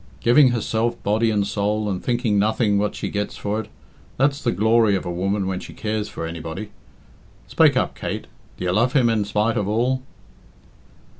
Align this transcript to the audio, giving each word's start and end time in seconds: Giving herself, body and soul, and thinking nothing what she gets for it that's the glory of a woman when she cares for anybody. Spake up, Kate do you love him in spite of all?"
Giving 0.19 0.47
herself, 0.49 0.97
body 1.03 1.29
and 1.29 1.45
soul, 1.45 1.87
and 1.87 2.03
thinking 2.03 2.39
nothing 2.39 2.79
what 2.79 2.95
she 2.95 3.07
gets 3.07 3.37
for 3.37 3.59
it 3.61 3.67
that's 4.17 4.41
the 4.43 4.51
glory 4.51 4.95
of 4.95 5.05
a 5.05 5.11
woman 5.11 5.45
when 5.45 5.59
she 5.59 5.75
cares 5.75 6.09
for 6.09 6.25
anybody. 6.25 6.71
Spake 7.45 7.77
up, 7.77 7.93
Kate 7.93 8.25
do 8.57 8.63
you 8.63 8.71
love 8.71 8.93
him 8.93 9.11
in 9.11 9.25
spite 9.25 9.57
of 9.57 9.67
all?" 9.67 10.01